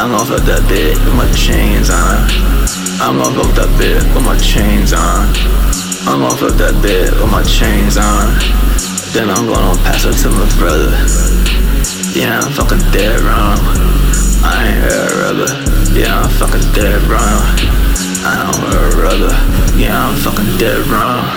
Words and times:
I'm 0.00 0.14
off 0.14 0.30
of 0.30 0.46
that 0.48 0.64
bit 0.64 0.96
with 1.04 1.12
my 1.12 1.28
chains 1.36 1.92
on. 1.92 2.24
I'm 3.04 3.20
off 3.20 3.36
of 3.36 3.52
that 3.52 3.68
bit 3.76 4.00
with 4.16 4.24
my 4.24 4.32
chains 4.40 4.96
on. 4.96 5.28
I'm 6.08 6.24
off 6.24 6.40
of 6.40 6.56
that 6.56 6.72
bit 6.80 7.12
with 7.20 7.28
my 7.28 7.44
chains 7.44 8.00
on. 8.00 8.32
Then 9.12 9.28
I'm 9.28 9.44
gonna 9.44 9.76
pass 9.84 10.08
it 10.08 10.16
to 10.24 10.32
my 10.32 10.48
brother. 10.56 10.88
Yeah, 12.16 12.40
I'm 12.40 12.48
fucking 12.56 12.80
dead 12.96 13.20
wrong. 13.28 13.60
I 14.40 14.72
ain't 14.72 14.88
a 14.88 15.04
rubber. 15.20 15.52
Yeah, 15.92 16.16
I'm 16.16 16.32
fucking 16.40 16.64
dead 16.72 17.04
wrong. 17.04 17.44
I 18.24 18.40
don't 18.40 18.56
wear 18.64 18.80
a 18.80 18.96
rubber. 19.04 19.36
Yeah, 19.76 20.00
I'm 20.00 20.16
fucking 20.16 20.56
dead 20.56 20.80
wrong. 20.88 21.28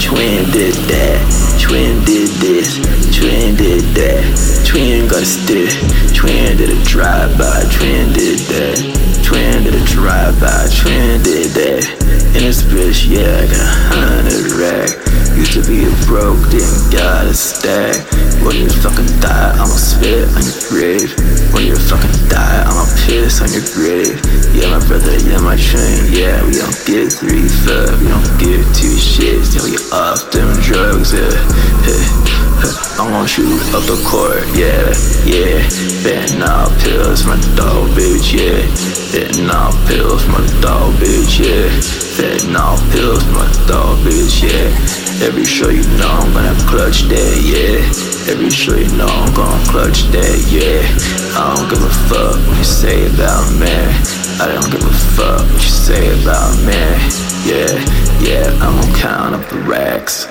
Twin 0.00 0.48
did 0.56 0.72
that. 0.88 1.20
Twin 1.60 2.02
did 2.08 2.32
this. 2.40 2.80
Twin 3.12 3.56
did 3.56 3.84
that. 3.92 4.24
Twin 4.64 5.06
got 5.06 5.20
a 5.20 5.26
stick. 5.26 5.68
Twin 6.16 6.56
did 6.56 6.70
a 6.70 6.82
drive-by. 6.84 7.59
Did 7.80 8.38
that. 8.52 8.76
Did 9.64 9.74
a 9.74 9.84
drive-by. 9.86 10.68
Did 11.24 11.50
that. 11.56 11.84
In 12.36 12.44
this 12.44 12.60
bitch, 12.62 13.08
yeah, 13.08 13.40
I 13.40 13.48
got 13.48 13.56
a 13.56 13.72
hundred 13.88 14.52
rack. 14.52 14.92
Used 15.32 15.56
to 15.56 15.64
be 15.64 15.88
a 15.88 15.92
broke, 16.04 16.44
didn't 16.52 16.92
got 16.92 17.24
a 17.24 17.32
stack. 17.32 17.96
When 18.44 18.56
you 18.56 18.68
fucking 18.68 19.08
die, 19.24 19.56
I'ma 19.56 19.80
spit 19.80 20.28
on 20.36 20.44
your 20.44 20.60
grave. 20.68 21.08
When 21.56 21.64
you 21.64 21.76
fucking 21.76 22.28
die, 22.28 22.60
I'ma 22.68 22.84
piss 23.08 23.40
on 23.40 23.48
your 23.48 23.64
grave. 23.72 24.20
Yeah, 24.52 24.76
my 24.76 24.84
brother, 24.84 25.16
yeah, 25.24 25.40
my 25.40 25.56
train. 25.56 26.12
Yeah, 26.12 26.44
we 26.44 26.60
don't 26.60 26.76
get 26.84 27.08
three 27.08 27.48
fuck, 27.64 27.96
we 27.96 28.12
don't 28.12 28.28
give 28.36 28.60
two 28.76 28.92
shits. 29.00 29.56
Yeah, 29.56 29.64
we 29.64 29.80
off 29.88 30.28
them 30.28 30.52
drugs. 30.60 31.16
Yeah, 31.16 31.32
I'm 33.00 33.10
gonna 33.10 33.26
shoot 33.26 33.60
up 33.74 33.84
the 33.84 33.96
court. 34.06 34.44
Yeah, 34.52 34.92
yeah. 35.24 35.64
Fentanyl 36.04 36.68
pills, 36.84 37.24
my 37.24 37.36
dog, 37.56 37.88
bitch. 37.96 38.36
Yeah, 38.36 38.60
fentanyl 39.12 39.72
pills, 39.88 40.26
my 40.28 40.44
dog, 40.60 40.94
bitch. 41.00 41.40
Yeah, 41.40 41.68
fentanyl 42.16 42.76
pills, 42.92 43.24
my 43.32 43.48
dog, 43.66 43.98
bitch. 44.04 44.42
Yeah. 44.44 45.00
Every 45.22 45.44
show 45.44 45.68
you 45.68 45.82
know 45.98 46.08
I'm 46.08 46.32
gonna 46.32 46.56
clutch 46.66 47.02
that, 47.08 47.36
yeah. 47.44 48.32
Every 48.32 48.48
show 48.48 48.74
you 48.74 48.88
know 48.96 49.06
I'm 49.06 49.34
gonna 49.34 49.64
clutch 49.68 50.04
that, 50.12 50.48
yeah. 50.48 50.80
I 51.36 51.54
don't 51.54 51.68
give 51.68 51.82
a 51.82 51.90
fuck 52.08 52.36
what 52.48 52.56
you 52.56 52.64
say 52.64 53.06
about 53.06 53.52
me. 53.60 53.68
I 54.40 54.48
don't 54.48 54.70
give 54.70 54.82
a 54.82 54.94
fuck 55.16 55.40
what 55.40 55.60
you 55.60 55.68
say 55.68 56.08
about 56.22 56.56
me. 56.64 56.80
Yeah, 57.44 57.76
yeah, 58.24 58.48
I'm 58.64 58.80
gonna 58.80 58.98
count 58.98 59.34
up 59.34 59.46
the 59.50 59.58
racks. 59.58 60.26